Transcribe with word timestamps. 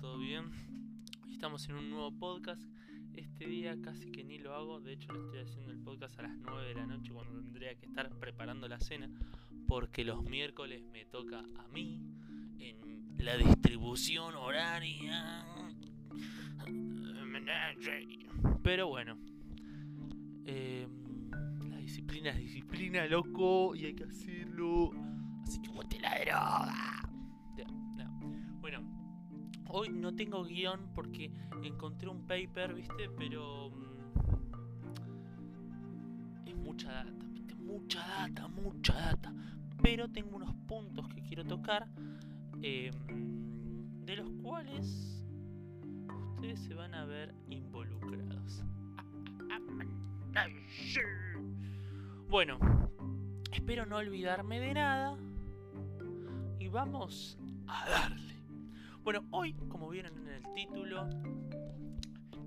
¿Todo 0.00 0.16
bien? 0.16 0.50
Estamos 1.30 1.68
en 1.68 1.74
un 1.74 1.90
nuevo 1.90 2.10
podcast. 2.10 2.62
Este 3.12 3.46
día 3.46 3.76
casi 3.82 4.10
que 4.10 4.24
ni 4.24 4.38
lo 4.38 4.54
hago. 4.54 4.80
De 4.80 4.94
hecho, 4.94 5.12
lo 5.12 5.26
estoy 5.26 5.40
haciendo 5.40 5.70
el 5.72 5.78
podcast 5.78 6.18
a 6.18 6.22
las 6.22 6.38
9 6.38 6.68
de 6.68 6.74
la 6.74 6.86
noche 6.86 7.12
cuando 7.12 7.38
tendría 7.42 7.74
que 7.74 7.84
estar 7.84 8.08
preparando 8.18 8.66
la 8.66 8.80
cena. 8.80 9.10
Porque 9.68 10.04
los 10.04 10.22
miércoles 10.22 10.82
me 10.90 11.04
toca 11.04 11.40
a 11.40 11.68
mí 11.68 12.00
en 12.58 13.14
la 13.18 13.36
distribución 13.36 14.36
horaria. 14.36 15.44
Pero 18.62 18.88
bueno. 18.88 19.18
Eh, 20.46 20.88
la 21.68 21.76
disciplina 21.76 22.30
es 22.30 22.38
disciplina, 22.38 23.04
loco. 23.04 23.76
Y 23.76 23.84
hay 23.84 23.94
que 23.94 24.04
hacerlo. 24.04 24.92
Así 25.42 25.60
que 25.60 25.98
la 26.00 26.18
droga. 26.20 27.10
Bueno, 28.60 28.99
hoy 29.68 29.88
no 29.90 30.14
tengo 30.14 30.44
guion 30.44 30.90
porque 30.94 31.30
encontré 31.62 32.08
un 32.08 32.26
paper, 32.26 32.74
¿viste? 32.74 33.08
Pero... 33.16 33.70
Mm, 33.70 34.00
es 36.46 36.56
mucha 36.56 36.92
data, 36.92 37.24
¿viste? 37.32 37.54
Mucha 37.56 38.06
data, 38.06 38.48
mucha 38.48 38.94
data. 38.94 39.32
Pero 39.82 40.08
tengo 40.08 40.36
unos 40.36 40.54
puntos 40.66 41.08
que 41.08 41.22
quiero 41.22 41.44
tocar. 41.44 41.88
Em, 42.62 42.92
de 44.04 44.16
los 44.16 44.30
cuales 44.42 45.24
ustedes 46.34 46.60
se 46.60 46.74
van 46.74 46.94
a 46.94 47.04
ver 47.04 47.34
involucrados. 47.48 48.62
Bueno, 52.28 52.58
espero 53.52 53.86
no 53.86 53.96
olvidarme 53.96 54.60
de 54.60 54.74
nada. 54.74 55.18
Y 56.58 56.68
vamos 56.68 57.36
a 57.66 57.88
darle. 57.88 58.29
Bueno, 59.02 59.24
hoy, 59.30 59.54
como 59.68 59.88
vieron 59.88 60.16
en 60.18 60.28
el 60.28 60.42
título 60.54 61.08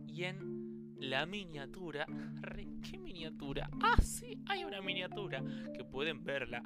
y 0.07 0.23
en 0.23 0.95
la 0.99 1.25
miniatura, 1.25 2.05
¿qué 2.83 2.99
miniatura? 2.99 3.69
Ah, 3.81 3.99
sí, 4.01 4.37
hay 4.45 4.63
una 4.63 4.79
miniatura 4.81 5.43
que 5.73 5.83
pueden 5.83 6.23
verla. 6.23 6.61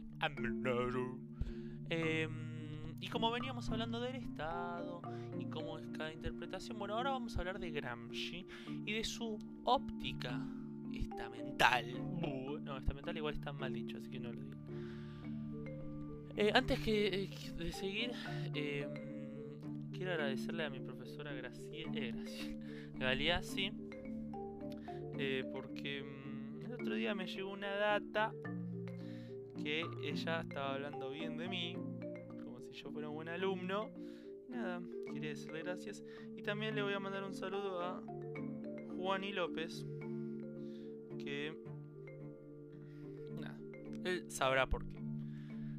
Em, 1.89 2.95
y 2.99 3.08
como 3.08 3.31
veníamos 3.31 3.69
hablando 3.69 4.02
del 4.02 4.15
Estado 4.15 5.02
y 5.39 5.45
cómo 5.45 5.80
es 5.80 5.88
cada 5.89 6.11
interpretación, 6.11 6.77
bueno, 6.77 6.95
ahora 6.95 7.11
vamos 7.11 7.38
a 7.38 7.39
hablar 7.39 7.58
de 7.58 7.71
Gramsci 7.71 8.45
y 8.85 8.91
de 8.91 9.05
su 9.05 9.39
óptica 9.63 10.45
estamental. 10.93 11.85
no, 12.61 12.77
estamental 12.77 13.15
igual 13.15 13.35
está 13.35 13.53
mal 13.53 13.71
dicho, 13.71 13.97
así 13.97 14.09
que 14.09 14.19
no 14.19 14.33
lo 14.33 14.41
digo. 14.41 14.58
Eh, 16.35 16.52
antes 16.53 16.80
que, 16.81 17.23
eh, 17.23 17.30
de 17.58 17.71
seguir, 17.71 18.11
em, 18.53 19.06
quiero 19.98 20.12
agradecerle 20.12 20.64
a 20.64 20.70
mi 20.70 20.80
profesora 20.80 21.34
Graciela, 21.34 21.92
eh, 21.95 22.14
Galeazzi, 22.94 23.72
eh, 25.17 25.44
porque 25.52 26.04
mm, 26.04 26.66
el 26.66 26.73
otro 26.73 26.94
día 26.94 27.16
me 27.16 27.26
llegó 27.26 27.52
una 27.52 27.72
data 27.72 28.31
que 29.62 29.81
ella 30.04 30.42
estaba 30.42 30.76
hablando 30.76 31.09
bien 31.09 31.36
de 31.38 31.48
mí, 31.48 31.76
como 32.44 32.62
si 32.62 32.73
yo 32.73 32.92
fuera 32.92 33.09
un 33.09 33.16
buen 33.16 33.30
alumno. 33.30 33.89
nada, 34.50 34.81
quería 35.12 35.30
decirle 35.30 35.64
gracias. 35.64 36.04
Y 36.36 36.44
también 36.44 36.76
le 36.76 36.84
voy 36.84 36.94
a 36.94 37.00
mandar 37.00 37.23
un 37.23 37.34
saludo 37.34 37.82
a 37.82 38.00
Juani 38.95 39.34
López, 39.34 39.84
que... 41.17 41.58
Nada, 43.39 43.59
él 44.04 44.30
sabrá 44.30 44.67
por 44.67 44.86
qué. 44.86 44.97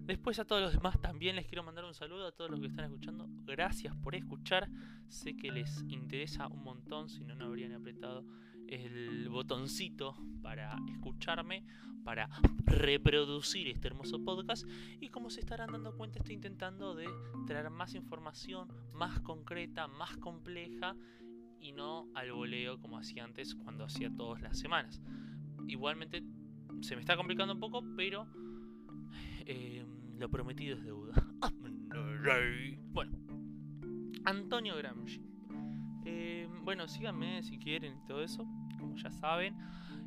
Después 0.08 0.38
a 0.38 0.46
todos 0.46 0.62
los 0.62 0.72
demás 0.72 0.98
también 1.02 1.36
les 1.36 1.46
quiero 1.46 1.62
mandar 1.62 1.84
un 1.84 1.92
saludo 1.92 2.26
a 2.26 2.32
todos 2.32 2.50
los 2.50 2.60
que 2.60 2.68
están 2.68 2.86
escuchando. 2.86 3.28
Gracias 3.44 3.94
por 3.94 4.14
escuchar. 4.14 4.66
Sé 5.06 5.36
que 5.36 5.52
les 5.52 5.82
interesa 5.82 6.46
un 6.46 6.64
montón, 6.64 7.10
si 7.10 7.24
no, 7.24 7.34
no 7.34 7.44
habrían 7.44 7.74
apretado 7.74 8.24
el 8.68 9.28
botoncito 9.28 10.16
para 10.40 10.78
escucharme, 10.90 11.62
para 12.04 12.30
reproducir 12.64 13.68
este 13.68 13.88
hermoso 13.88 14.24
podcast. 14.24 14.66
Y 14.98 15.10
como 15.10 15.28
se 15.28 15.40
estarán 15.40 15.72
dando 15.72 15.94
cuenta, 15.94 16.20
estoy 16.20 16.36
intentando 16.36 16.94
de 16.94 17.06
traer 17.46 17.68
más 17.68 17.94
información, 17.94 18.66
más 18.94 19.20
concreta, 19.20 19.88
más 19.88 20.16
compleja 20.16 20.96
y 21.60 21.72
no 21.72 22.08
al 22.14 22.32
voleo 22.32 22.80
como 22.80 22.96
hacía 22.96 23.24
antes 23.24 23.54
cuando 23.54 23.84
hacía 23.84 24.10
todas 24.16 24.40
las 24.40 24.58
semanas. 24.58 25.02
Igualmente 25.66 26.24
se 26.80 26.94
me 26.94 27.02
está 27.02 27.14
complicando 27.14 27.52
un 27.52 27.60
poco, 27.60 27.84
pero... 27.94 28.26
Eh, 29.50 29.82
lo 30.18 30.28
prometido 30.28 30.76
es 30.76 30.84
deuda. 30.84 31.14
Bueno, 32.92 33.16
Antonio 34.24 34.76
Gramsci. 34.76 35.22
Eh, 36.04 36.46
bueno, 36.62 36.86
síganme 36.86 37.42
si 37.42 37.58
quieren 37.58 37.96
y 37.96 38.06
todo 38.06 38.22
eso. 38.22 38.44
Como 38.78 38.94
ya 38.96 39.10
saben, 39.10 39.56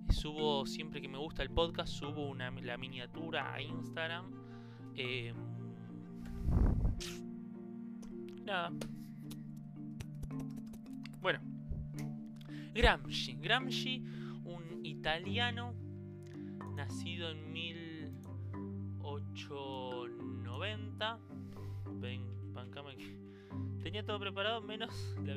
subo 0.10 0.68
siempre 0.68 1.02
que 1.02 1.08
me 1.08 1.18
gusta 1.18 1.42
el 1.42 1.50
podcast, 1.50 1.92
subo 1.92 2.30
una, 2.30 2.52
la 2.52 2.78
miniatura 2.78 3.52
a 3.52 3.62
Instagram. 3.62 4.32
Eh, 4.96 5.34
nada. 8.44 8.72
Bueno, 11.20 11.40
Gramsci. 12.76 13.34
Gramsci, 13.38 14.04
un 14.44 14.86
italiano 14.86 15.74
nacido 16.76 17.32
en 17.32 17.52
mil 17.52 17.81
890. 19.52 21.20
Ven. 22.00 22.32
Tenía 23.82 24.06
todo 24.06 24.20
preparado 24.20 24.62
menos 24.62 24.94
la 25.26 25.34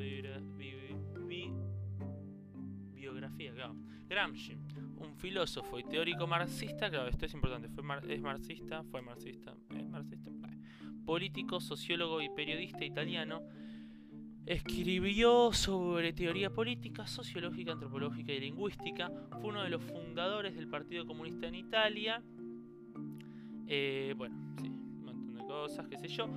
biografía, 2.93 3.53
claro. 3.53 3.75
Gramsci, 4.07 4.55
un 4.97 5.15
filósofo 5.17 5.79
y 5.79 5.83
teórico 5.83 6.27
marxista, 6.27 6.89
claro, 6.89 7.07
esto 7.09 7.25
es 7.25 7.33
importante, 7.33 7.69
fue 7.69 7.83
es 8.13 8.21
marxista, 8.21 8.83
fue 8.83 9.01
marxista, 9.01 9.55
es 9.75 9.87
marxista, 9.87 10.29
político, 11.05 11.59
sociólogo 11.59 12.21
y 12.21 12.29
periodista 12.29 12.85
italiano. 12.85 13.41
Escribió 14.45 15.51
sobre 15.53 16.13
teoría 16.13 16.51
política, 16.51 17.07
sociológica, 17.07 17.71
antropológica 17.71 18.31
y 18.31 18.39
lingüística. 18.41 19.11
Fue 19.31 19.49
uno 19.49 19.63
de 19.63 19.69
los 19.69 19.81
fundadores 19.83 20.55
del 20.55 20.67
Partido 20.67 21.07
Comunista 21.07 21.47
en 21.47 21.55
Italia 21.55 22.21
eh, 23.67 24.13
bueno, 24.17 24.35
sí, 24.61 24.67
un 24.67 25.05
montón 25.05 25.33
de 25.35 25.45
cosas, 25.45 25.87
qué 25.87 25.97
sé 25.97 26.07
yo. 26.07 26.27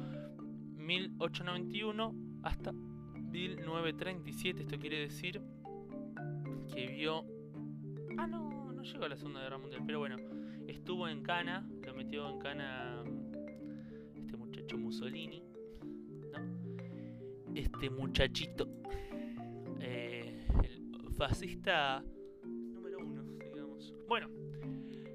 1891 0.77 2.15
hasta 2.43 2.73
1937, 2.73 4.63
esto 4.63 4.79
quiere 4.79 5.01
decir 5.01 5.41
que 6.73 6.87
vio... 6.87 7.25
Ah, 8.17 8.27
no, 8.27 8.73
no 8.73 8.83
llegó 8.83 9.05
a 9.05 9.09
la 9.09 9.17
Segunda 9.17 9.43
Guerra 9.43 9.59
Mundial, 9.59 9.83
pero 9.87 9.99
bueno, 9.99 10.17
estuvo 10.67 11.09
en 11.09 11.23
Cana, 11.23 11.69
lo 11.85 11.95
metió 11.95 12.29
en 12.31 12.39
Cana 12.39 13.03
este 14.15 14.37
muchacho 14.37 14.79
Mussolini, 14.79 15.43
¿no? 16.33 17.55
Este 17.55 17.91
muchachito, 17.91 18.69
eh, 19.81 20.47
el 20.63 21.13
fascista 21.15 22.03
número 22.45 22.99
uno, 22.99 23.23
digamos. 23.53 23.95
Bueno, 24.07 24.29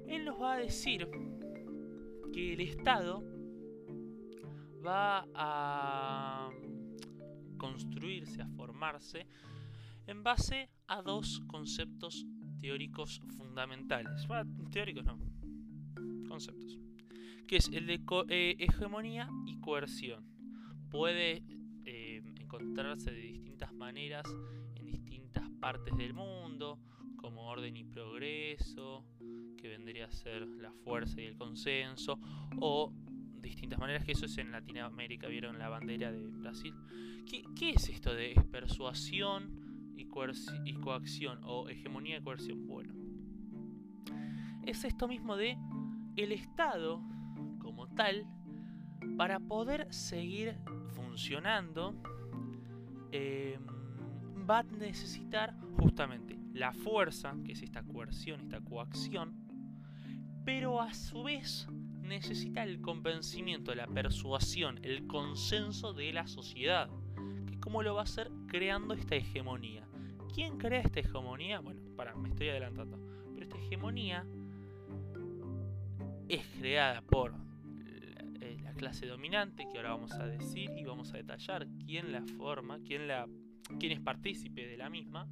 él 0.06 0.24
nos 0.24 0.40
va 0.40 0.54
a 0.54 0.58
decir 0.58 1.08
que 2.34 2.54
el 2.54 2.60
Estado 2.62 3.22
va 4.84 5.24
a 5.34 6.50
construirse, 7.56 8.42
a 8.42 8.48
formarse 8.48 9.28
en 10.08 10.24
base 10.24 10.68
a 10.88 11.00
dos 11.00 11.42
conceptos 11.46 12.26
teóricos 12.60 13.22
fundamentales. 13.36 14.26
teóricos 14.72 15.04
no, 15.04 15.16
conceptos. 16.26 16.76
Que 17.46 17.56
es 17.56 17.68
el 17.68 17.86
de 17.86 18.00
eh, 18.28 18.56
hegemonía 18.58 19.28
y 19.46 19.60
coerción. 19.60 20.26
Puede 20.90 21.44
eh, 21.84 22.20
encontrarse 22.40 23.12
de 23.12 23.20
distintas 23.20 23.72
maneras 23.72 24.26
en 24.74 24.86
distintas 24.90 25.48
partes 25.60 25.96
del 25.96 26.14
mundo, 26.14 26.80
como 27.24 27.46
orden 27.46 27.74
y 27.74 27.84
progreso, 27.84 29.02
que 29.56 29.66
vendría 29.66 30.04
a 30.04 30.10
ser 30.12 30.46
la 30.46 30.70
fuerza 30.70 31.22
y 31.22 31.24
el 31.24 31.38
consenso, 31.38 32.20
o 32.60 32.92
distintas 33.40 33.78
maneras, 33.78 34.04
que 34.04 34.12
eso 34.12 34.26
es 34.26 34.36
en 34.36 34.52
Latinoamérica, 34.52 35.26
vieron 35.28 35.58
la 35.58 35.70
bandera 35.70 36.12
de 36.12 36.26
Brasil. 36.26 36.74
¿Qué, 37.26 37.70
es 37.70 37.88
esto 37.88 38.12
de 38.14 38.34
persuasión 38.52 39.94
y, 39.96 40.04
coacción 40.04 41.40
o 41.44 41.66
hegemonía 41.70 42.18
y 42.18 42.20
coerción? 42.20 42.66
Bueno, 42.66 42.92
es 44.66 44.84
esto 44.84 45.08
mismo 45.08 45.38
de 45.38 45.56
el 46.16 46.30
Estado 46.30 47.00
como 47.58 47.88
tal, 47.88 48.26
para 49.16 49.40
poder 49.40 49.90
seguir 49.94 50.58
funcionando, 50.94 51.94
em, 53.12 53.62
va 54.48 54.60
a 54.60 54.62
necesitar 54.62 55.54
justamente 55.78 56.38
la 56.52 56.72
fuerza, 56.72 57.34
que 57.44 57.52
es 57.52 57.62
esta 57.62 57.82
coerción, 57.82 58.40
esta 58.40 58.60
coacción, 58.60 59.34
pero 60.44 60.80
a 60.80 60.92
su 60.94 61.22
vez 61.24 61.66
necesita 62.02 62.62
el 62.62 62.80
convencimiento, 62.80 63.74
la 63.74 63.86
persuasión, 63.86 64.78
el 64.82 65.06
consenso 65.06 65.92
de 65.94 66.12
la 66.12 66.26
sociedad. 66.26 66.88
¿Cómo 67.60 67.82
lo 67.82 67.94
va 67.94 68.02
a 68.02 68.04
hacer? 68.04 68.30
Creando 68.46 68.94
esta 68.94 69.16
hegemonía. 69.16 69.88
¿Quién 70.34 70.58
crea 70.58 70.80
esta 70.80 71.00
hegemonía? 71.00 71.60
Bueno, 71.60 71.80
para, 71.96 72.14
me 72.14 72.28
estoy 72.28 72.50
adelantando. 72.50 73.00
Pero 73.32 73.44
esta 73.44 73.58
hegemonía 73.58 74.26
es 76.28 76.46
creada 76.58 77.00
por 77.02 77.34
eh, 78.40 78.58
la, 78.62 78.72
clase 78.74 79.06
dominante, 79.06 79.66
que 79.70 79.78
ahora 79.78 79.90
vamos 79.90 80.12
a 80.12 80.26
decir 80.26 80.70
y 80.76 80.84
vamos 80.84 81.12
a 81.14 81.16
detallar 81.16 81.66
quién 81.86 82.12
la 82.12 82.22
forma, 82.36 82.80
quién, 82.80 83.08
la, 83.08 83.26
quién 83.78 83.92
es 83.92 84.00
partícipe 84.00 84.66
de 84.66 84.76
la 84.76 84.90
misma 84.90 85.28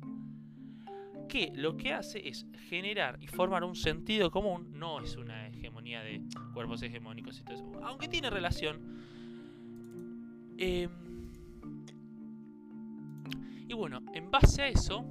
que 1.29 1.51
lo 1.55 1.77
que 1.77 1.93
hace 1.93 2.29
es 2.29 2.47
generar 2.69 3.19
y 3.23 3.27
formar 3.27 3.65
un 3.65 3.75
sentido 3.75 4.31
común, 4.31 4.71
no 4.73 5.01
es 5.01 5.17
una 5.17 5.49
hegemonía 5.49 6.03
de 6.03 6.23
cuerpos 6.53 6.83
hegemónicos 6.83 7.41
y 7.41 7.43
todo 7.43 7.55
eso, 7.55 7.81
aunque 7.85 8.07
tiene 8.09 8.29
relación. 8.29 8.81
Em, 10.59 10.91
y 13.67 13.73
bueno, 13.73 14.03
en 14.13 14.31
base 14.31 14.61
a 14.61 14.69
eso, 14.69 15.07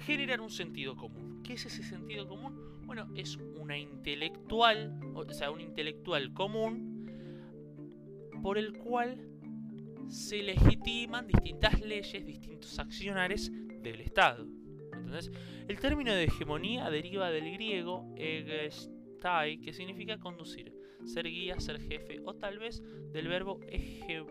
generar 0.00 0.42
un 0.42 0.50
sentido 0.50 0.96
común. 0.96 1.40
¿Qué 1.42 1.54
es 1.54 1.64
ese 1.64 1.82
sentido 1.82 2.28
común? 2.28 2.82
Bueno, 2.84 3.08
es 3.14 3.36
una 3.36 3.78
intelectual, 3.78 5.00
o 5.14 5.24
sea, 5.32 5.50
un 5.50 5.62
intelectual 5.62 6.34
común 6.34 7.10
por 8.42 8.58
el 8.58 8.74
cual 8.74 9.33
se 10.08 10.42
legitiman 10.42 11.26
distintas 11.26 11.80
leyes, 11.80 12.24
distintos 12.24 12.78
accionares 12.78 13.50
del 13.82 14.00
Estado. 14.00 14.46
El 15.68 15.78
término 15.80 16.12
de 16.12 16.24
hegemonía 16.24 16.90
deriva 16.90 17.30
del 17.30 17.52
griego 17.52 18.12
egestai, 18.16 19.60
que 19.60 19.72
significa 19.72 20.18
conducir, 20.18 20.72
ser 21.04 21.26
guía, 21.26 21.60
ser 21.60 21.80
jefe, 21.80 22.20
o 22.24 22.34
tal 22.34 22.58
vez 22.58 22.82
del 23.12 23.28
verbo 23.28 23.60
hegemonere, 23.68 24.26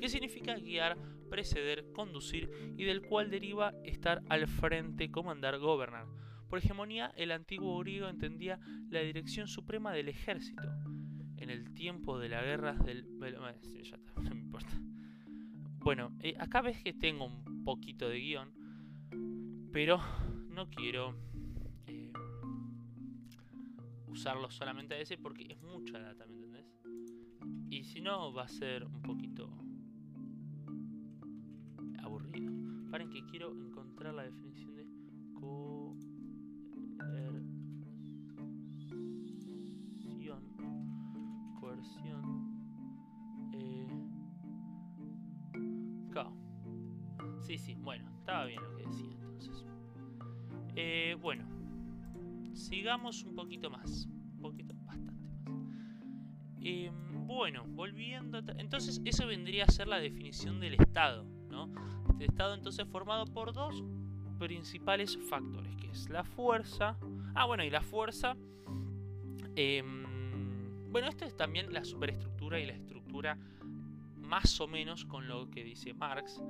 que 0.00 0.08
significa 0.08 0.56
guiar, 0.56 0.98
preceder, 1.30 1.90
conducir, 1.92 2.50
y 2.76 2.84
del 2.84 3.02
cual 3.02 3.30
deriva 3.30 3.72
estar 3.84 4.22
al 4.28 4.46
frente, 4.46 5.10
comandar, 5.10 5.58
gobernar. 5.58 6.06
Por 6.48 6.58
hegemonía, 6.58 7.12
el 7.16 7.32
antiguo 7.32 7.78
griego 7.80 8.08
entendía 8.08 8.60
la 8.90 9.00
dirección 9.00 9.48
suprema 9.48 9.92
del 9.92 10.08
ejército. 10.08 10.62
En 11.38 11.50
el 11.50 11.74
tiempo 11.74 12.18
de 12.18 12.28
la 12.28 12.42
guerra 12.42 12.74
del... 12.74 13.06
está, 13.82 13.98
no 14.22 14.30
me 14.30 14.40
importa. 14.40 14.80
Bueno, 15.78 16.12
eh, 16.20 16.34
acá 16.38 16.62
ves 16.62 16.82
que 16.82 16.92
tengo 16.92 17.26
un 17.26 17.62
poquito 17.64 18.08
de 18.08 18.18
guion, 18.18 18.50
pero 19.72 20.00
no 20.50 20.68
quiero 20.70 21.14
eh, 21.86 22.12
usarlo 24.08 24.50
solamente 24.50 24.94
a 24.94 24.98
ese 24.98 25.18
porque 25.18 25.46
es 25.50 25.62
mucha 25.62 25.98
data, 25.98 26.26
¿me 26.26 26.34
entendés? 26.34 26.66
Y 27.70 27.84
si 27.84 28.00
no, 28.00 28.32
va 28.32 28.44
a 28.44 28.48
ser 28.48 28.84
un 28.84 29.02
poquito 29.02 29.48
aburrido. 32.02 32.52
Paren 32.90 33.10
que 33.10 33.24
quiero 33.26 33.52
encontrar 33.52 34.14
la 34.14 34.24
definición 34.24 34.74
de 34.74 34.86
coerción. 35.34 36.05
Coerción. 41.86 42.46
Sí, 47.42 47.58
sí, 47.58 47.74
bueno, 47.76 48.10
estaba 48.18 48.44
bien 48.44 48.60
lo 48.60 48.74
que 48.74 48.82
decía 48.82 49.08
entonces. 49.12 49.64
Eh, 50.74 51.16
bueno, 51.20 51.44
sigamos 52.54 53.22
un 53.22 53.36
poquito 53.36 53.70
más. 53.70 54.06
Un 54.06 54.40
poquito, 54.40 54.74
bastante 54.84 55.28
más. 55.28 55.48
Eh, 56.60 56.90
bueno, 57.26 57.64
volviendo. 57.68 58.38
Entonces, 58.58 59.00
eso 59.04 59.26
vendría 59.28 59.64
a 59.64 59.68
ser 59.68 59.86
la 59.86 59.98
definición 59.98 60.58
del 60.58 60.74
Estado, 60.74 61.24
¿no? 61.48 61.72
Este 62.10 62.24
Estado 62.24 62.54
entonces 62.54 62.88
formado 62.88 63.26
por 63.26 63.52
dos 63.52 63.84
principales 64.38 65.16
factores, 65.16 65.76
que 65.76 65.90
es 65.90 66.08
la 66.08 66.24
fuerza. 66.24 66.98
Ah, 67.34 67.46
bueno, 67.46 67.62
y 67.62 67.70
la 67.70 67.82
fuerza. 67.82 68.36
Em, 69.54 70.05
bueno, 70.90 71.08
esto 71.08 71.24
es 71.24 71.36
también 71.36 71.72
la 71.72 71.84
superestructura 71.84 72.58
y 72.60 72.66
la 72.66 72.72
estructura 72.72 73.38
más 74.16 74.60
o 74.60 74.66
menos 74.66 75.04
con 75.04 75.28
lo 75.28 75.50
que 75.50 75.62
dice 75.64 75.94
Marx, 75.94 76.42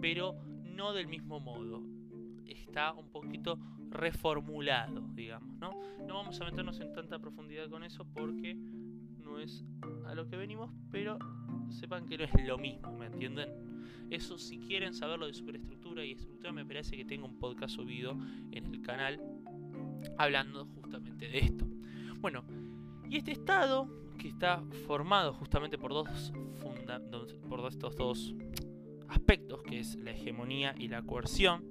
pero 0.00 0.34
no 0.62 0.92
del 0.92 1.08
mismo 1.08 1.40
modo. 1.40 1.82
Está 2.44 2.92
un 2.92 3.10
poquito 3.10 3.58
reformulado, 3.90 5.00
digamos, 5.14 5.58
¿no? 5.58 5.80
No 6.06 6.14
vamos 6.14 6.40
a 6.40 6.44
meternos 6.44 6.78
en 6.80 6.92
tanta 6.92 7.18
profundidad 7.18 7.68
con 7.68 7.82
eso 7.82 8.04
porque 8.04 8.54
no 8.54 9.38
es 9.40 9.64
a 10.06 10.14
lo 10.14 10.28
que 10.28 10.36
venimos, 10.36 10.70
pero 10.90 11.18
sepan 11.70 12.06
que 12.06 12.18
no 12.18 12.24
es 12.24 12.46
lo 12.46 12.58
mismo, 12.58 12.96
¿me 12.96 13.06
entienden? 13.06 13.48
Eso, 14.10 14.38
si 14.38 14.58
quieren 14.58 14.94
saberlo 14.94 15.26
de 15.26 15.34
superestructura 15.34 16.04
y 16.04 16.12
estructura, 16.12 16.52
me 16.52 16.64
parece 16.64 16.96
que 16.96 17.04
tengo 17.04 17.26
un 17.26 17.38
podcast 17.38 17.74
subido 17.74 18.16
en 18.52 18.66
el 18.66 18.82
canal 18.82 19.20
hablando 20.16 20.66
justamente 20.66 21.28
de 21.28 21.38
esto. 21.38 21.66
Bueno, 22.20 22.44
y 23.08 23.16
este 23.16 23.32
estado 23.32 23.88
que 24.18 24.28
está 24.28 24.62
formado 24.86 25.32
justamente 25.34 25.78
por 25.78 25.92
dos, 25.92 26.32
por 27.48 27.66
estos 27.68 27.96
dos 27.96 28.34
aspectos, 29.08 29.62
que 29.62 29.78
es 29.78 29.96
la 29.96 30.12
hegemonía 30.12 30.74
y 30.78 30.88
la 30.88 31.02
coerción, 31.02 31.70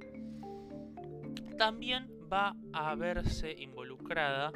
también 1.58 2.10
va 2.32 2.56
a 2.74 2.96
verse 2.96 3.56
involucrada 3.60 4.52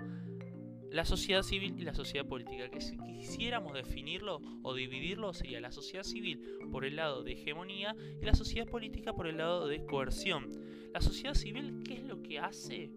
la 0.92 1.06
sociedad 1.06 1.44
civil 1.44 1.76
y 1.78 1.84
la 1.84 1.94
sociedad 1.94 2.26
política. 2.26 2.70
Que 2.70 2.82
si 2.82 2.98
quisiéramos 2.98 3.74
definirlo 3.74 4.42
o 4.64 4.74
dividirlo, 4.74 5.34
sería 5.34 5.62
la 5.62 5.72
sociedad 5.72 6.04
civil 6.04 6.42
por 6.72 6.86
el 6.86 6.96
lado 6.96 7.24
de 7.24 7.34
hegemonía 7.34 7.96
y 8.22 8.26
la 8.26 8.34
sociedad 8.34 8.68
política 8.68 9.14
por 9.14 9.28
el 9.28 9.38
lado 9.38 9.68
de 9.68 9.86
coerción. 9.86 10.50
La 10.94 11.02
sociedad 11.02 11.36
civil, 11.36 11.84
¿qué 11.86 11.96
es 11.96 12.04
lo 12.04 12.22
que 12.22 12.40
hace? 12.40 12.92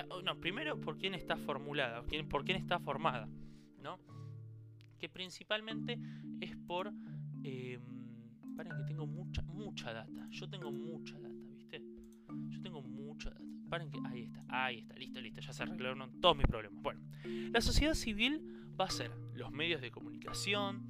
Eh, 0.00 0.22
no, 0.24 0.38
primero 0.40 0.80
por 0.80 0.96
quién 0.98 1.14
está 1.14 1.36
formulada, 1.36 2.02
por 2.28 2.44
quién 2.44 2.56
está 2.56 2.78
formada. 2.78 3.28
¿no? 3.82 3.98
Que 4.98 5.08
principalmente 5.08 5.98
es 6.40 6.56
por... 6.56 6.92
Eh, 7.44 7.78
paren 8.56 8.72
que 8.76 8.84
tengo 8.84 9.06
mucha, 9.06 9.42
mucha 9.42 9.92
data. 9.92 10.26
Yo 10.30 10.48
tengo 10.48 10.72
mucha 10.72 11.18
data, 11.18 11.34
¿viste? 11.56 11.82
Yo 12.48 12.60
tengo 12.60 12.82
mucha 12.82 13.30
data. 13.30 13.44
Paren 13.68 13.90
que... 13.90 14.00
Ahí 14.04 14.24
está, 14.24 14.44
ahí 14.48 14.78
está, 14.78 14.94
listo, 14.96 15.20
listo. 15.20 15.40
Ya 15.40 15.52
se 15.52 15.62
arreglaron 15.62 16.20
todos 16.20 16.36
mis 16.36 16.46
problemas. 16.46 16.82
Bueno, 16.82 17.00
la 17.52 17.60
sociedad 17.60 17.94
civil 17.94 18.72
va 18.78 18.86
a 18.86 18.90
ser 18.90 19.10
los 19.34 19.52
medios 19.52 19.80
de 19.80 19.90
comunicación, 19.90 20.88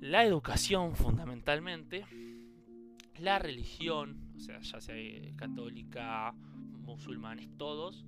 la 0.00 0.24
educación 0.24 0.94
fundamentalmente, 0.94 2.04
la 3.18 3.38
religión, 3.38 4.32
o 4.36 4.40
sea, 4.40 4.60
ya 4.60 4.80
sea 4.80 5.36
católica, 5.36 6.34
musulmanes, 6.94 7.48
todos, 7.58 8.04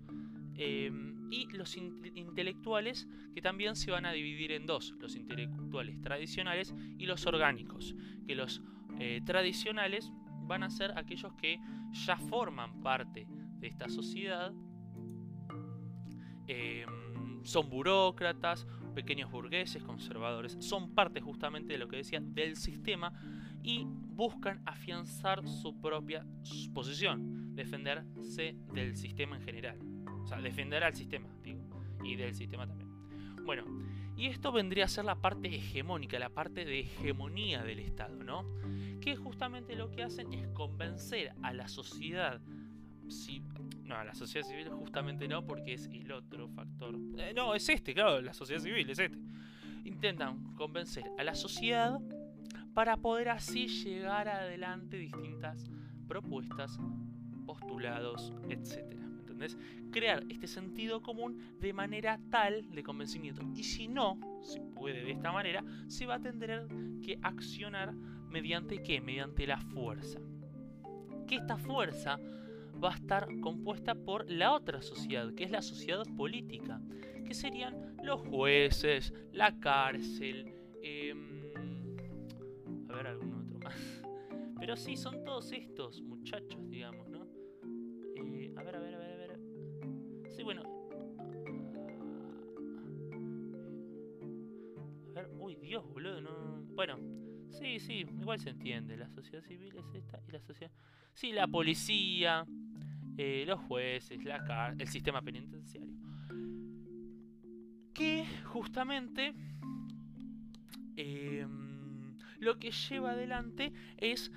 Em, 0.59 1.31
y 1.31 1.47
los 1.49 1.77
intelectuales 1.77 3.07
que 3.35 3.43
también 3.43 3.77
se 3.77 3.91
van 3.91 4.07
a 4.07 4.13
dividir 4.13 4.53
en 4.53 4.65
dos, 4.65 4.95
los 5.01 5.15
intelectuales 5.15 6.01
tradicionales 6.01 6.75
y 6.99 7.05
los 7.05 7.27
orgánicos, 7.27 7.95
que 8.27 8.35
los 8.35 8.63
eh, 8.99 9.21
tradicionales 9.27 10.11
van 10.47 10.63
a 10.63 10.71
ser 10.71 10.97
aquellos 10.97 11.35
que 11.35 11.59
ya 12.07 12.17
forman 12.17 12.81
parte 12.81 13.27
de 13.29 13.67
esta 13.67 13.89
sociedad, 13.91 14.55
em, 16.47 17.45
son 17.45 17.69
burócratas, 17.69 18.67
pequeños 18.95 19.31
burgueses, 19.31 19.83
conservadores, 19.83 20.57
son 20.61 20.95
parte 20.95 21.21
justamente 21.21 21.75
de 21.75 21.79
lo 21.79 21.89
que 21.89 21.97
decía 21.97 22.21
del 22.21 22.57
sistema 22.57 23.13
y 23.63 23.85
buscan 23.85 24.63
afianzar 24.65 25.47
su 25.47 25.79
propia 25.79 26.25
posición, 26.73 27.46
defenderse 27.57 28.55
del 28.73 28.97
sistema 28.97 29.37
en 29.37 29.43
general. 29.43 29.79
O 30.23 30.27
sea, 30.27 30.41
defender 30.41 30.85
al 30.85 30.95
sistema, 30.95 31.29
digo. 31.43 31.61
Y 32.05 32.17
del 32.17 32.35
sistema 32.35 32.67
también. 32.67 32.91
Bueno, 33.45 33.65
y 34.17 34.27
esto 34.27 34.51
vendría 34.51 34.87
a 34.87 34.89
ser 34.89 35.05
la 35.05 35.21
parte 35.21 35.55
hegemónica, 35.55 36.19
la 36.19 36.31
parte 36.31 36.65
de 36.65 36.81
hegemonía 36.81 37.63
del 37.63 37.81
Estado, 37.81 38.23
¿no? 38.25 38.45
Que 39.01 39.15
justamente 39.15 39.77
lo 39.77 39.91
que 39.91 40.03
hacen 40.03 40.33
es 40.33 40.49
convencer 40.49 41.33
a 41.43 41.53
la 41.53 41.69
sociedad. 41.69 42.41
Si, 43.09 43.43
no, 43.85 43.95
a 43.95 44.05
la 44.05 44.15
sociedad 44.15 44.47
civil 44.47 44.69
justamente 44.71 45.29
no, 45.29 45.47
porque 45.47 45.75
es 45.75 45.87
el 45.87 46.11
otro 46.11 46.49
factor. 46.49 46.97
Eh, 47.19 47.33
no, 47.35 47.55
es 47.55 47.69
este, 47.69 47.95
claro, 47.95 48.21
la 48.21 48.33
sociedad 48.33 48.61
civil, 48.61 48.89
es 48.89 48.99
este. 48.99 49.19
Intentan 49.85 50.55
convencer 50.55 51.05
a 51.19 51.23
la 51.23 51.35
sociedad 51.35 52.01
para 52.75 52.97
poder 52.97 53.29
así 53.29 53.69
llegar 53.69 54.29
adelante 54.29 54.97
distintas 54.97 55.71
propuestas, 56.09 56.79
postulados, 57.47 58.33
etcétera. 58.49 59.07
Crear 59.91 60.25
este 60.29 60.47
sentido 60.47 61.03
común 61.03 61.39
de 61.61 61.73
manera 61.73 62.19
tal 62.31 62.71
de 62.71 62.83
convencimiento. 62.83 63.43
Y 63.55 63.65
si 63.65 63.89
no 63.89 64.19
se 64.43 64.61
puede 64.61 65.05
de 65.05 65.13
esta 65.13 65.33
manera, 65.33 65.65
se 65.89 66.07
va 66.07 66.17
a 66.17 66.21
tener 66.21 66.67
que 67.03 67.19
accionar 67.23 67.95
mediante 68.31 68.83
qué? 68.83 69.01
Mediante 69.01 69.47
la 69.47 69.59
fuerza. 69.59 70.21
Que 71.27 71.37
esta 71.37 71.57
fuerza 71.57 72.19
va 72.83 72.93
a 72.93 72.97
estar 72.97 73.29
compuesta 73.41 73.95
por 73.95 74.31
la 74.31 74.53
otra 74.53 74.83
sociedad, 74.83 75.33
que 75.35 75.45
es 75.45 75.51
la 75.51 75.63
sociedad 75.63 76.05
política, 76.17 76.81
que 77.25 77.35
serían 77.35 77.97
los 78.03 78.21
jueces, 78.21 79.13
la 79.33 79.59
cárcel, 79.59 80.53
em, 80.83 81.53
ver 82.87 83.07
algún 83.07 83.33
otro 83.35 83.59
más. 83.61 83.75
Pero 84.61 84.77
sí, 84.77 84.97
son 84.97 85.25
todos 85.25 85.53
estos 85.53 86.03
muchachos, 86.03 86.69
digamos, 86.69 87.06
bueno. 90.47 90.63
A 95.11 95.13
ver, 95.15 95.29
uy, 95.41 95.57
Dios, 95.57 95.85
boludo, 95.93 96.21
no. 96.21 96.63
Bueno, 96.77 96.99
sí, 97.51 97.81
sí, 97.81 98.07
igual 98.21 98.39
se 98.39 98.51
entiende. 98.51 98.97
La 98.97 99.09
sociedad 99.09 99.43
civil 99.43 99.77
es 99.77 99.93
esta 99.93 100.21
y 100.29 100.31
la 100.31 100.41
sociedad. 100.41 100.71
Sí, 101.15 101.33
la 101.33 101.49
policía, 101.49 102.47
eh, 103.19 103.43
los 103.45 103.59
jueces, 103.63 104.25
la 104.25 104.45
car 104.45 104.77
el 104.79 104.87
sistema 104.87 105.21
penitenciario. 105.21 105.97
Que 107.93 108.25
justamente 108.45 109.35
em, 110.95 112.17
lo 112.39 112.57
que 112.61 112.71
lleva 112.71 113.11
adelante 113.11 113.73
es 113.97 114.31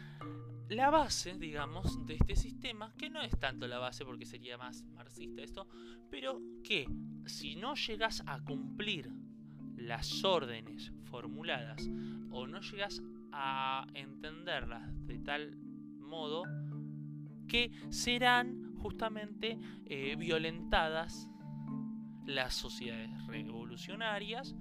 la 0.69 0.91
base, 0.91 1.33
digamos, 1.37 2.05
de 2.05 2.15
este 2.15 2.35
sistema, 2.35 2.93
que 2.95 3.09
no 3.09 3.21
es 3.21 3.37
tanto 3.39 3.67
la 3.67 3.79
base 3.79 4.05
porque 4.05 4.25
sería 4.25 4.57
más 4.57 4.83
marxista 4.93 5.41
esto, 5.41 5.67
pero 6.11 6.39
que 6.63 6.87
si 7.25 7.55
no 7.55 7.73
llegas 7.75 8.23
a 8.27 8.39
cumplir 8.43 9.11
las 9.75 10.23
órdenes 10.23 10.91
formuladas 11.05 11.89
o 12.31 12.45
no 12.45 12.61
llegas 12.61 13.01
a 13.31 13.87
entenderlas 13.95 15.07
de 15.07 15.19
tal 15.19 15.55
modo 15.55 16.43
que 17.47 17.71
serán 17.89 18.75
justamente 18.75 19.57
eh, 19.85 20.15
violentadas 20.17 21.29
las 22.25 22.53
sociedades 22.53 23.09
revolucionarias 23.25 24.55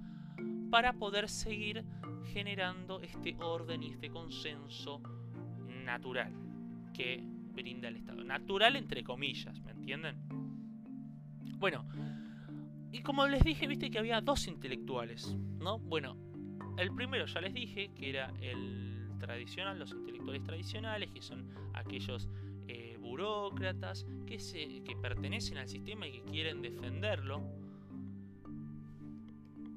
para 0.71 0.93
poder 0.93 1.29
seguir 1.29 1.85
generando 2.33 2.99
este 3.01 3.35
orden 3.39 3.83
y 3.83 3.91
este 3.91 4.09
consenso 4.09 5.01
natural 5.89 6.31
que 6.93 7.23
brinda 7.53 7.87
el 7.87 7.97
Estado. 7.97 8.23
Natural 8.23 8.75
entre 8.75 9.03
comillas, 9.03 9.59
¿me 9.61 9.71
entienden? 9.71 10.15
Bueno, 11.57 11.85
y 12.91 13.01
como 13.01 13.27
les 13.27 13.43
dije, 13.43 13.67
viste 13.67 13.89
que 13.89 13.99
había 13.99 14.21
dos 14.21 14.47
intelectuales, 14.47 15.35
¿no? 15.59 15.79
Bueno, 15.79 16.15
el 16.77 16.93
primero 16.93 17.25
ya 17.25 17.41
les 17.41 17.53
dije 17.53 17.91
que 17.95 18.09
era 18.09 18.31
el 18.39 19.17
tradicional, 19.19 19.77
los 19.79 19.91
intelectuales 19.91 20.43
tradicionales, 20.43 21.09
que 21.11 21.21
son 21.21 21.49
aquellos 21.73 22.29
eh, 22.67 22.97
burócratas 22.99 24.05
que, 24.25 24.39
se, 24.39 24.81
que 24.83 24.95
pertenecen 24.95 25.57
al 25.57 25.67
sistema 25.67 26.07
y 26.07 26.11
que 26.11 26.21
quieren 26.21 26.61
defenderlo. 26.61 27.43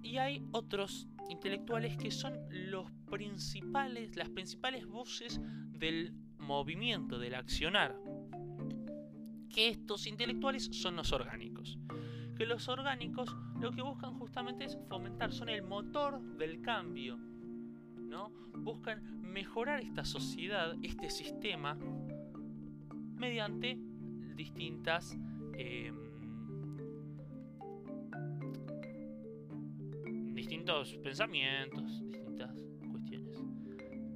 Y 0.02 0.18
hay 0.18 0.44
otros 0.52 1.08
intelectuales 1.32 1.96
que 1.96 2.10
son 2.10 2.38
los 2.50 2.90
principales, 3.10 4.16
las 4.16 4.28
principales 4.28 4.86
voces 4.86 5.40
del 5.70 6.14
movimiento, 6.38 7.18
del 7.18 7.34
accionar. 7.34 7.98
Que 9.48 9.68
estos 9.68 10.06
intelectuales 10.06 10.68
son 10.72 10.96
los 10.96 11.12
orgánicos. 11.12 11.78
Que 12.36 12.46
los 12.46 12.68
orgánicos 12.68 13.34
lo 13.60 13.72
que 13.72 13.82
buscan 13.82 14.14
justamente 14.18 14.64
es 14.64 14.78
fomentar, 14.88 15.32
son 15.32 15.48
el 15.48 15.62
motor 15.62 16.20
del 16.36 16.60
cambio. 16.60 17.16
¿no? 17.16 18.30
Buscan 18.54 19.20
mejorar 19.22 19.80
esta 19.80 20.04
sociedad, 20.04 20.76
este 20.82 21.10
sistema, 21.10 21.76
mediante 23.16 23.78
distintas 24.34 25.16
em, 25.54 26.11
distintos 30.62 30.94
pensamientos, 31.02 32.08
distintas 32.08 32.56
cuestiones. 32.88 33.36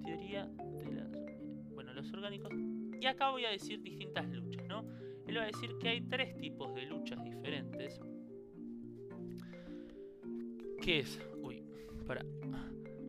Teoría 0.05 0.47
de 0.47 0.93
las 0.93 1.11
bueno, 1.75 1.93
los 1.93 2.13
orgánicos. 2.13 2.53
Y 3.01 3.07
acá 3.07 3.31
voy 3.31 3.45
a 3.45 3.51
decir 3.51 3.83
distintas 3.83 4.29
luchas, 4.29 4.65
¿no? 4.69 4.85
Él 5.27 5.39
va 5.39 5.43
a 5.43 5.47
decir 5.47 5.77
que 5.81 5.89
hay 5.89 6.03
tres 6.03 6.37
tipos 6.39 6.73
de 6.75 6.87
luchas 6.87 7.23
diferentes. 7.25 8.01
¿Qué 10.81 11.01
es? 11.01 11.21
Uy, 11.43 11.65
para. 12.07 12.25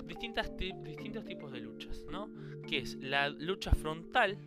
Distintas, 0.06 0.56
distintos 0.58 1.26
tipos 1.26 1.52
de 1.52 1.60
luchas, 1.60 2.06
¿no? 2.10 2.30
Que 2.68 2.80
es 2.80 2.96
la 2.96 3.30
lucha 3.30 3.72
frontal, 3.76 4.38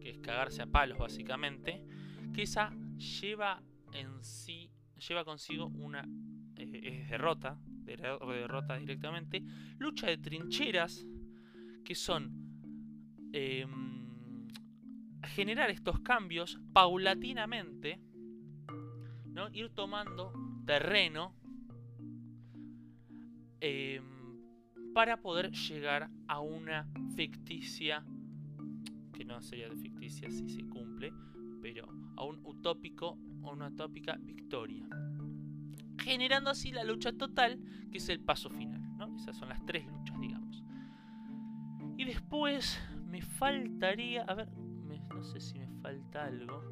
que 0.00 0.10
es 0.10 0.18
cagarse 0.18 0.60
a 0.60 0.66
palos 0.66 0.98
básicamente, 0.98 1.82
que 2.34 2.42
esa 2.42 2.74
lleva 2.98 3.62
en 3.94 4.22
sí, 4.22 4.70
lleva 5.08 5.24
consigo 5.24 5.68
una 5.68 6.06
eh, 6.56 7.06
derrota, 7.08 7.58
derrota 7.86 8.76
directamente, 8.76 9.42
lucha 9.78 10.08
de 10.08 10.18
trincheras, 10.18 11.06
que 11.84 11.94
son 11.94 12.32
em, 13.32 14.48
generar 15.22 15.70
estos 15.70 16.00
cambios 16.00 16.58
paulatinamente, 16.72 18.00
¿no? 19.26 19.48
ir 19.52 19.70
tomando 19.70 20.32
terreno 20.64 21.34
em, 23.60 24.02
para 24.94 25.20
poder 25.20 25.52
llegar 25.52 26.10
a 26.26 26.40
una 26.40 26.88
ficticia 27.14 28.04
que 29.12 29.24
no 29.24 29.40
sería 29.42 29.68
de 29.68 29.76
ficticia 29.76 30.30
si 30.30 30.48
se 30.48 30.66
cumple, 30.66 31.12
pero 31.62 31.88
a 32.16 32.24
un 32.24 32.40
utópico 32.44 33.18
o 33.42 33.52
una 33.52 33.68
utópica 33.68 34.16
victoria. 34.18 34.86
Generando 35.98 36.50
así 36.50 36.72
la 36.72 36.84
lucha 36.84 37.12
total, 37.12 37.58
que 37.90 37.98
es 37.98 38.08
el 38.08 38.20
paso 38.20 38.50
final. 38.50 38.96
¿no? 38.96 39.14
Esas 39.16 39.36
son 39.36 39.48
las 39.48 39.64
tres 39.66 39.86
luchas, 39.86 40.20
digamos. 40.20 40.62
Y 41.96 42.04
después 42.04 42.80
me 43.06 43.22
faltaría. 43.22 44.22
A 44.22 44.34
ver, 44.34 44.48
no 45.16 45.22
sé 45.22 45.40
si 45.40 45.58
me 45.58 45.68
falta 45.80 46.24
algo. 46.24 46.62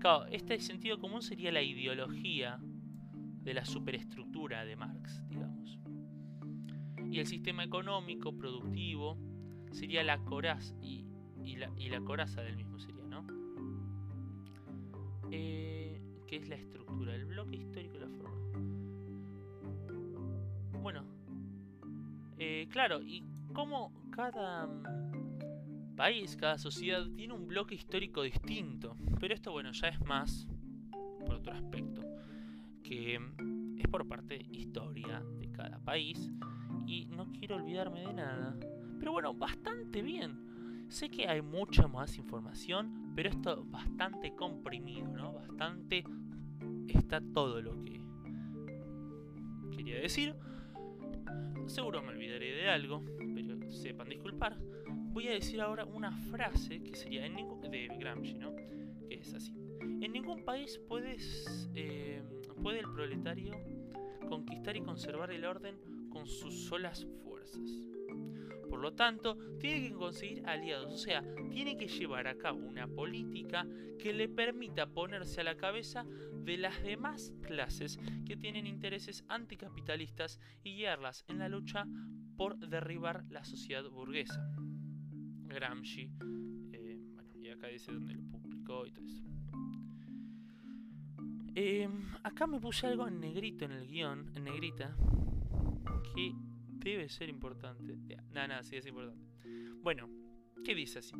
Claro, 0.00 0.26
este 0.26 0.58
sentido 0.60 0.98
común 0.98 1.22
sería 1.22 1.52
la 1.52 1.62
ideología 1.62 2.58
de 2.60 3.54
la 3.54 3.64
superestructura 3.64 4.64
de 4.64 4.76
Marx, 4.76 5.22
digamos. 5.28 5.78
Y 7.10 7.20
el 7.20 7.26
sistema 7.26 7.62
económico, 7.62 8.36
productivo, 8.36 9.16
sería 9.70 10.02
la 10.02 10.18
coraza 10.18 10.74
y, 10.82 11.06
la, 11.56 12.00
coraza 12.00 12.42
del 12.42 12.56
mismo 12.56 12.78
sería, 12.80 13.04
¿no? 13.04 13.24
Eh, 15.30 15.85
¿Qué 16.26 16.36
es 16.36 16.48
la 16.48 16.56
estructura? 16.56 17.14
El 17.14 17.24
bloque 17.26 17.56
histórico 17.56 17.96
y 17.96 18.00
la 18.00 18.08
forma. 18.08 18.36
Bueno, 20.82 21.04
eh, 22.38 22.66
claro, 22.70 23.00
y 23.02 23.22
como 23.52 23.92
cada 24.10 24.66
mm, 24.66 25.94
país, 25.94 26.36
cada 26.36 26.58
sociedad 26.58 27.06
tiene 27.14 27.32
un 27.32 27.46
bloque 27.46 27.76
histórico 27.76 28.22
distinto. 28.22 28.96
Pero 29.20 29.34
esto, 29.34 29.52
bueno, 29.52 29.70
ya 29.72 29.88
es 29.88 30.00
más 30.04 30.48
por 31.20 31.36
otro 31.36 31.52
aspecto. 31.52 32.02
Que 32.82 33.18
mm, 33.18 33.78
es 33.78 33.88
por 33.88 34.06
parte 34.08 34.36
historia 34.50 35.22
de 35.38 35.50
cada 35.52 35.78
país. 35.78 36.30
Y 36.86 37.06
no 37.06 37.30
quiero 37.32 37.56
olvidarme 37.56 38.00
de 38.00 38.12
nada. 38.12 38.56
Pero 38.98 39.12
bueno, 39.12 39.32
bastante 39.32 40.02
bien. 40.02 40.45
Sé 40.88 41.10
que 41.10 41.28
hay 41.28 41.42
mucha 41.42 41.88
más 41.88 42.16
información, 42.16 43.12
pero 43.14 43.28
esto 43.28 43.64
bastante 43.64 44.34
comprimido, 44.34 45.08
¿no? 45.08 45.32
Bastante 45.32 46.04
está 46.88 47.20
todo 47.20 47.60
lo 47.60 47.82
que 47.82 48.00
quería 49.74 50.00
decir. 50.00 50.34
Seguro 51.66 52.02
me 52.02 52.10
olvidaré 52.10 52.52
de 52.54 52.68
algo, 52.68 53.04
pero 53.34 53.70
sepan 53.70 54.08
disculpar. 54.08 54.56
Voy 54.88 55.28
a 55.28 55.32
decir 55.32 55.60
ahora 55.60 55.84
una 55.84 56.12
frase 56.12 56.82
que 56.82 56.94
sería 56.94 57.26
en 57.26 57.34
de 57.70 57.88
Gramsci, 57.98 58.34
¿no? 58.34 58.54
Que 58.54 59.18
es 59.20 59.34
así. 59.34 59.52
En 59.80 60.12
ningún 60.12 60.44
país 60.44 60.80
puedes, 60.88 61.68
eh, 61.74 62.22
puede 62.62 62.80
el 62.80 62.92
proletario 62.92 63.52
conquistar 64.28 64.76
y 64.76 64.82
conservar 64.82 65.30
el 65.30 65.44
orden 65.44 65.76
con 66.10 66.26
sus 66.26 66.66
solas 66.66 67.06
fuerzas. 67.24 67.95
Por 68.68 68.80
lo 68.80 68.94
tanto, 68.94 69.36
tiene 69.58 69.88
que 69.88 69.94
conseguir 69.94 70.46
aliados, 70.46 70.92
o 70.92 70.98
sea, 70.98 71.22
tiene 71.50 71.76
que 71.76 71.88
llevar 71.88 72.26
a 72.26 72.36
cabo 72.36 72.58
una 72.58 72.86
política 72.86 73.66
que 73.98 74.12
le 74.12 74.28
permita 74.28 74.86
ponerse 74.86 75.40
a 75.40 75.44
la 75.44 75.56
cabeza 75.56 76.04
de 76.44 76.56
las 76.56 76.82
demás 76.82 77.32
clases 77.42 77.98
que 78.24 78.36
tienen 78.36 78.66
intereses 78.66 79.24
anticapitalistas 79.28 80.38
y 80.62 80.76
guiarlas 80.76 81.24
en 81.28 81.38
la 81.38 81.48
lucha 81.48 81.86
por 82.36 82.58
derribar 82.58 83.24
la 83.28 83.44
sociedad 83.44 83.88
burguesa. 83.88 84.52
Gramsci, 85.44 86.10
eh, 86.72 87.00
bueno, 87.14 87.30
y 87.36 87.48
acá 87.48 87.68
dice 87.68 87.92
dónde 87.92 88.14
lo 88.14 88.22
publicó 88.24 88.86
y 88.86 88.92
todo 88.92 89.06
eso. 89.06 89.24
Em, 91.54 92.14
acá 92.22 92.46
me 92.46 92.60
puse 92.60 92.86
algo 92.86 93.08
en 93.08 93.18
negrito 93.18 93.64
en 93.64 93.72
el 93.72 93.86
guion, 93.88 94.30
en 94.34 94.44
negrita, 94.44 94.94
que 96.14 96.34
debe 96.78 97.08
ser 97.08 97.28
importante. 97.28 97.96
Nada, 98.32 98.48
nada, 98.48 98.62
sí 98.62 98.76
es 98.76 98.86
importante. 98.86 99.24
Bueno, 99.82 100.08
¿qué 100.64 100.74
dice 100.74 101.00
así? 101.00 101.14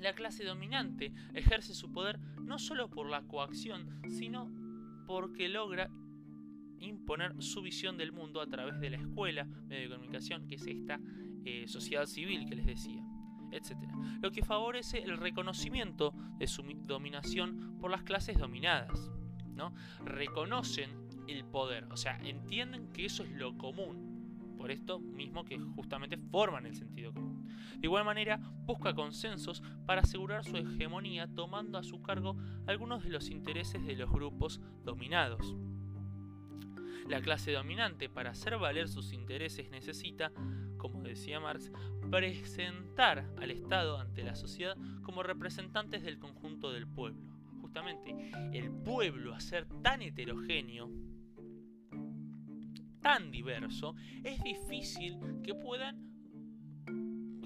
La 0.00 0.14
clase 0.14 0.44
dominante 0.44 1.12
ejerce 1.34 1.74
su 1.74 1.92
poder 1.92 2.18
no 2.40 2.58
solo 2.58 2.90
por 2.90 3.08
la 3.08 3.22
coacción, 3.22 4.02
sino 4.10 4.50
porque 5.06 5.48
logra 5.48 5.90
imponer 6.80 7.42
su 7.42 7.62
visión 7.62 7.96
del 7.96 8.12
mundo 8.12 8.40
a 8.40 8.46
través 8.46 8.80
de 8.80 8.90
la 8.90 8.98
escuela, 8.98 9.44
medio 9.44 9.88
de 9.88 9.94
comunicación, 9.94 10.46
que 10.46 10.56
es 10.56 10.66
esta 10.66 11.00
eh, 11.44 11.66
sociedad 11.68 12.06
civil 12.06 12.46
que 12.46 12.56
les 12.56 12.66
decía, 12.66 13.02
etc. 13.52 13.76
Lo 14.20 14.30
que 14.30 14.44
favorece 14.44 14.98
el 14.98 15.16
reconocimiento 15.16 16.12
de 16.38 16.46
su 16.46 16.62
dominación 16.86 17.78
por 17.78 17.90
las 17.90 18.02
clases 18.02 18.38
dominadas. 18.38 19.10
¿no? 19.54 19.74
Reconocen 20.04 20.90
el 21.28 21.44
poder, 21.44 21.84
o 21.90 21.96
sea, 21.96 22.18
entienden 22.22 22.92
que 22.92 23.06
eso 23.06 23.22
es 23.22 23.30
lo 23.32 23.56
común. 23.56 24.03
Por 24.64 24.70
esto 24.70 24.98
mismo 24.98 25.44
que 25.44 25.58
justamente 25.58 26.16
forman 26.16 26.64
el 26.64 26.74
sentido 26.74 27.12
común. 27.12 27.46
De 27.76 27.86
igual 27.86 28.02
manera, 28.02 28.40
busca 28.64 28.94
consensos 28.94 29.62
para 29.84 30.00
asegurar 30.00 30.42
su 30.42 30.56
hegemonía 30.56 31.28
tomando 31.28 31.76
a 31.76 31.82
su 31.82 32.00
cargo 32.00 32.38
algunos 32.66 33.04
de 33.04 33.10
los 33.10 33.28
intereses 33.28 33.84
de 33.84 33.94
los 33.94 34.10
grupos 34.10 34.62
dominados. 34.82 35.54
La 37.10 37.20
clase 37.20 37.52
dominante, 37.52 38.08
para 38.08 38.30
hacer 38.30 38.56
valer 38.56 38.88
sus 38.88 39.12
intereses, 39.12 39.68
necesita, 39.68 40.32
como 40.78 41.02
decía 41.02 41.40
Marx, 41.40 41.70
presentar 42.10 43.30
al 43.36 43.50
Estado 43.50 43.98
ante 43.98 44.22
la 44.22 44.34
sociedad 44.34 44.78
como 45.02 45.22
representantes 45.22 46.02
del 46.02 46.18
conjunto 46.18 46.72
del 46.72 46.86
pueblo. 46.86 47.20
Justamente, 47.60 48.32
el 48.54 48.70
pueblo, 48.70 49.34
a 49.34 49.40
ser 49.40 49.66
tan 49.82 50.00
heterogéneo, 50.00 50.88
tan 53.04 53.30
diverso, 53.30 53.94
es 54.22 54.42
difícil 54.42 55.18
que 55.42 55.54
puedan 55.54 56.10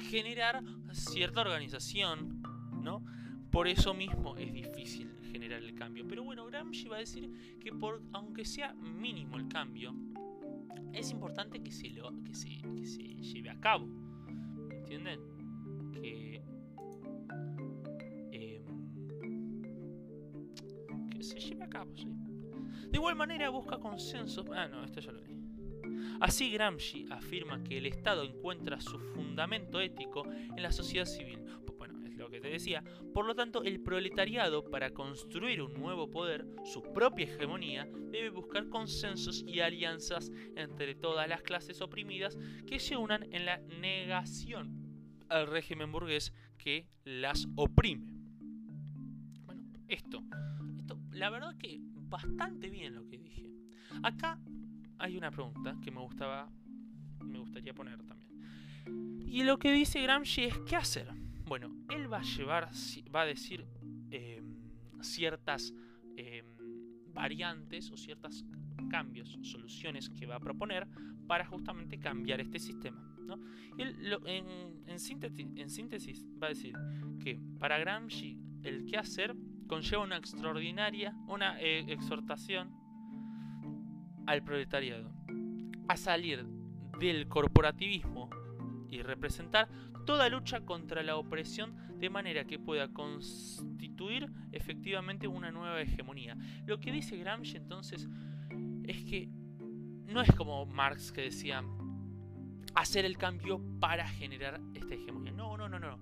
generar 0.09 0.63
cierta 0.93 1.41
organización, 1.41 2.41
¿no? 2.81 3.05
Por 3.51 3.67
eso 3.67 3.93
mismo 3.93 4.37
es 4.37 4.53
difícil 4.53 5.11
generar 5.33 5.65
el 5.65 5.75
cambio. 5.75 6.07
Pero 6.07 6.23
bueno, 6.23 6.47
Gramsci 6.47 6.87
va 6.87 6.95
a 6.97 7.01
decir 7.01 7.59
que 7.59 7.73
por, 7.73 8.05
aunque 8.13 8.45
sea 8.45 8.73
mínimo 8.75 9.37
el 9.37 9.49
cambio, 9.49 9.97
es 10.93 11.11
importante 11.11 11.61
que 11.61 11.73
se, 11.73 11.91
lo, 11.91 12.13
que 12.23 12.37
se, 12.37 12.49
lleve 12.51 13.51
a 13.51 13.59
cabo. 13.59 13.89
¿Entienden? 14.71 15.21
Que, 15.93 16.41
em, 18.31 18.63
que 21.11 21.23
se 21.25 21.41
lleve 21.41 21.65
a 21.65 21.69
cabo, 21.69 21.97
sí. 21.97 22.07
De 22.91 22.97
igual 22.97 23.17
manera 23.17 23.51
busca 23.51 23.77
consensos. 23.79 24.47
Ah, 24.55 24.69
no, 24.69 24.85
esto 24.85 25.01
ya 25.01 25.11
lo 25.11 25.21
leí. 25.21 25.28
Así 26.21 26.51
Gramsci 26.51 27.07
afirma 27.11 27.63
que 27.63 27.79
el 27.79 27.87
Estado 27.87 28.25
encuentra 28.25 28.81
su 28.81 28.99
fundamento 28.99 29.81
ético 29.81 30.25
en 30.31 30.63
la 30.63 30.73
sociedad 30.73 31.07
civil, 31.07 31.39
lo 32.19 32.29
que 32.29 32.41
te 32.41 32.49
decía. 32.49 32.83
Por 33.15 33.25
lo 33.25 33.35
tanto, 33.35 33.63
el 33.63 33.81
proletariado, 33.81 34.69
para 34.69 34.91
construir 34.91 35.63
un 35.63 35.73
nuevo 35.75 36.11
poder, 36.11 36.47
su 36.65 36.83
propia 36.83 37.25
hegemonía, 37.25 37.89
debe 38.11 38.31
buscar 38.31 38.69
consensos 38.69 39.45
y 39.47 39.61
alianzas 39.61 40.31
entre 40.57 40.95
todas 40.95 41.29
las 41.29 41.43
clases 41.43 41.81
oprimidas 41.81 42.37
que 42.67 42.81
se 42.81 42.97
unan 42.97 43.33
en 43.33 43.47
la 43.47 43.59
negación 43.81 44.89
al 45.29 45.47
régimen 45.47 45.93
burgués 45.93 46.33
que 46.59 46.87
las 47.05 47.47
oprime. 47.55 48.13
Bueno, 49.47 49.63
esto, 49.87 50.23
esto, 50.79 50.99
la 51.13 51.31
verdad 51.31 51.57
que 51.57 51.79
bastante 51.81 52.69
bien 52.69 52.95
lo 52.95 53.07
que 53.07 53.19
dije. 53.19 53.51
Acá 54.03 54.39
hay 54.99 55.17
una 55.17 55.31
pregunta 55.31 55.77
que 55.83 55.91
me 55.91 56.01
gustaba, 56.01 56.51
me 57.25 57.39
gustaría 57.39 57.75
poner 57.75 58.03
también. 58.03 59.29
Y 59.29 59.43
lo 59.45 59.59
que 59.59 59.73
dice 59.73 60.03
Gramsci 60.03 60.45
es 60.45 60.59
qué 60.61 60.77
hacer. 60.77 61.09
Bueno, 61.47 61.75
él 61.91 62.13
va 62.13 62.19
a 62.19 62.23
llevar, 62.23 62.71
va 63.15 63.23
a 63.23 63.27
decir 63.27 63.67
em, 64.11 64.57
ciertas 65.01 65.73
em, 66.17 66.47
variantes 67.13 67.91
o 67.91 67.97
ciertos 67.97 68.45
cambios, 68.91 69.39
soluciones 69.43 70.09
que 70.09 70.27
va 70.27 70.37
a 70.37 70.41
proponer 70.41 70.89
para 71.27 71.45
justamente 71.45 71.99
cambiar 71.99 72.41
este 72.41 72.59
sistema. 72.59 73.05
En, 73.77 74.99
síntesis, 74.99 76.27
va 76.43 76.47
a 76.47 76.51
decir 76.51 76.75
que 77.23 77.39
para 77.59 77.79
Gramsci 77.79 78.39
el 78.63 78.87
qué 78.87 78.97
hacer 78.97 79.37
conlleva 79.67 80.03
una 80.03 80.17
extraordinaria, 80.17 81.15
una 81.29 81.61
eh, 81.61 81.85
exhortación 81.89 82.73
al 84.29 84.43
proletariado 84.43 85.11
a 85.89 85.97
salir 85.97 86.45
del 87.01 87.29
corporativismo 87.29 88.29
y 88.91 89.01
representar 89.01 89.69
toda 90.05 90.29
lucha 90.29 90.61
contra 90.61 91.03
la 91.03 91.17
opresión 91.17 91.75
de 91.99 92.11
manera 92.11 92.45
que 92.45 92.59
pueda 92.59 92.93
constituir 92.93 94.31
efectivamente 94.53 95.27
una 95.27 95.51
nueva 95.51 95.81
hegemonía. 95.81 96.37
Lo 96.67 96.79
que 96.79 96.93
dice 96.93 97.17
Gramsci 97.17 97.57
entonces 97.57 98.07
es 98.85 99.03
que 99.05 99.31
no 100.07 100.21
es 100.21 100.31
como 100.35 100.67
Marx 100.67 101.11
que 101.11 101.23
decía 101.23 101.65
hacer 102.75 103.07
el 103.07 103.17
cambio 103.17 103.63
para 103.81 104.07
generar 104.07 104.61
esta 104.75 104.95
hegemonía. 104.95 105.33
No, 105.33 105.57
no, 105.57 105.71
no, 105.71 105.79
no. 105.79 105.99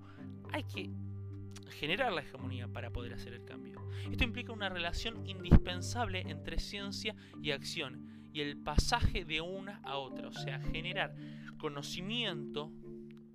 Hay 0.52 0.64
que 0.64 0.90
generar 1.78 2.12
la 2.12 2.22
hegemonía 2.22 2.66
para 2.66 2.90
poder 2.90 3.14
hacer 3.14 3.34
el 3.34 3.44
cambio. 3.44 3.88
Esto 4.10 4.24
implica 4.24 4.52
una 4.52 4.68
relación 4.68 5.24
indispensable 5.26 6.22
entre 6.22 6.58
ciencia 6.58 7.14
y 7.40 7.52
acción 7.52 8.05
y 8.36 8.42
el 8.42 8.58
pasaje 8.58 9.24
de 9.24 9.40
una 9.40 9.80
a 9.82 9.96
otra, 9.96 10.28
o 10.28 10.32
sea, 10.32 10.60
generar 10.60 11.16
conocimiento 11.56 12.70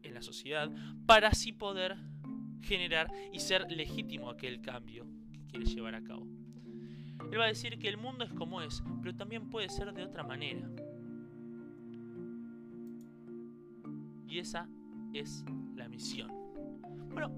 en 0.03 0.13
la 0.13 0.21
sociedad 0.21 0.69
para 1.07 1.29
así 1.29 1.51
poder 1.51 1.97
generar 2.61 3.11
y 3.33 3.39
ser 3.39 3.71
legítimo 3.71 4.29
aquel 4.29 4.61
cambio 4.61 5.07
que 5.31 5.39
quiere 5.47 5.65
llevar 5.65 5.95
a 5.95 6.03
cabo. 6.03 6.27
Él 7.31 7.39
va 7.39 7.45
a 7.45 7.47
decir 7.47 7.79
que 7.79 7.87
el 7.87 7.97
mundo 7.97 8.23
es 8.23 8.31
como 8.33 8.61
es, 8.61 8.83
pero 9.01 9.15
también 9.15 9.49
puede 9.49 9.69
ser 9.69 9.91
de 9.91 10.03
otra 10.03 10.23
manera. 10.23 10.69
Y 14.27 14.37
esa 14.37 14.69
es 15.13 15.43
la 15.75 15.89
misión. 15.89 16.29
Bueno, 17.11 17.35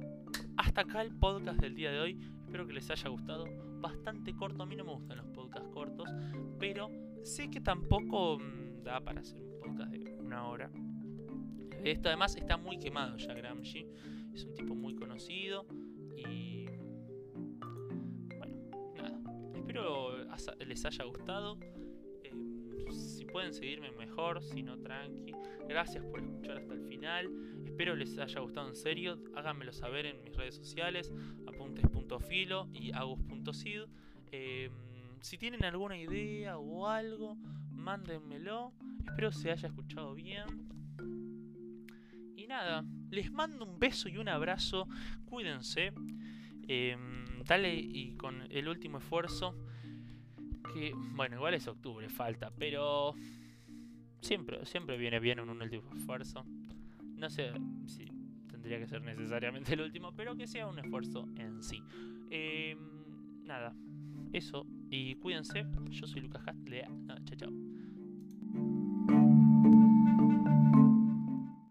hasta 0.57 0.81
acá 0.81 1.01
el 1.01 1.15
podcast 1.15 1.61
del 1.61 1.75
día 1.75 1.91
de 1.91 2.01
hoy. 2.01 2.19
Espero 2.41 2.67
que 2.67 2.73
les 2.73 2.91
haya 2.91 3.07
gustado. 3.07 3.45
Bastante 3.79 4.35
corto, 4.35 4.63
a 4.63 4.65
mí 4.65 4.75
no 4.75 4.83
me 4.83 4.91
gustan 4.91 5.15
los 5.15 5.27
podcasts 5.27 5.69
cortos, 5.69 6.09
pero 6.59 7.12
sé 7.23 7.49
que 7.49 7.61
tampoco 7.61 8.37
mm, 8.39 8.83
da 8.83 8.99
para 9.01 9.21
hacer 9.21 9.41
un 9.41 9.59
podcast 9.59 9.91
de 9.91 10.15
una 10.19 10.47
hora. 10.47 10.71
Esto 11.83 12.09
además 12.09 12.35
está 12.35 12.57
muy 12.57 12.77
quemado 12.77 13.17
ya 13.17 13.33
Gramsci. 13.33 13.85
Es 14.33 14.45
un 14.45 14.53
tipo 14.53 14.73
muy 14.75 14.95
conocido. 14.95 15.65
Y 16.15 16.65
bueno, 18.37 18.55
nada. 18.95 19.19
Espero 19.55 20.23
les 20.65 20.85
haya 20.85 21.03
gustado. 21.03 21.57
Em, 22.23 22.91
si 22.91 23.25
pueden 23.25 23.53
seguirme 23.53 23.91
mejor, 23.91 24.41
si 24.41 24.63
no 24.63 24.77
tranqui. 24.79 25.33
Gracias 25.67 26.05
por 26.05 26.21
escuchar 26.21 26.57
hasta 26.57 26.73
el 26.73 26.83
final. 26.83 27.29
Espero 27.65 27.95
les 27.95 28.17
haya 28.17 28.39
gustado 28.39 28.69
en 28.69 28.75
serio. 28.75 29.19
Háganmelo 29.35 29.73
saber 29.73 30.05
en 30.05 30.23
mis 30.23 30.35
redes 30.35 30.55
sociales. 30.55 31.11
Apuntes.filo 31.47 32.69
y 32.73 32.93
agus.sid. 32.93 33.83
Em, 34.31 34.71
si 35.23 35.37
tienen 35.37 35.65
alguna 35.65 35.97
idea 35.97 36.57
o 36.57 36.87
algo, 36.87 37.35
mándenmelo. 37.71 38.73
Espero 39.05 39.31
se 39.31 39.51
haya 39.51 39.67
escuchado 39.67 40.13
bien 40.13 40.73
nada, 42.53 42.85
les 43.09 43.31
mando 43.31 43.65
un 43.65 43.79
beso 43.79 44.07
y 44.09 44.17
un 44.17 44.29
abrazo. 44.29 44.87
Cuídense. 45.25 45.91
Em, 46.67 47.43
dale 47.45 47.75
y 47.75 48.15
con 48.15 48.43
el 48.51 48.67
último 48.67 48.99
esfuerzo. 48.99 49.55
Que, 50.73 50.93
bueno, 50.95 51.35
igual 51.37 51.55
es 51.55 51.67
octubre, 51.67 52.07
falta, 52.09 52.51
pero 52.51 53.15
siempre, 54.21 54.65
siempre 54.65 54.97
viene 54.97 55.19
bien 55.19 55.39
un 55.39 55.49
último 55.49 55.93
esfuerzo. 55.95 56.45
No 57.15 57.29
sé 57.29 57.51
si 57.85 58.05
tendría 58.47 58.79
que 58.79 58.87
ser 58.87 59.01
necesariamente 59.01 59.73
el 59.73 59.81
último, 59.81 60.13
pero 60.15 60.35
que 60.35 60.47
sea 60.47 60.67
un 60.67 60.77
esfuerzo 60.77 61.27
en 61.37 61.63
sí. 61.63 61.83
Em, 62.29 62.77
nada, 63.45 63.75
eso. 64.31 64.65
Y 64.95 65.15
cuídense. 65.15 65.65
Yo 65.89 66.05
soy 66.05 66.21
Lucas 66.21 66.43
Hastlea. 66.45 66.87
chao, 67.25 67.35
chao. 67.35 67.62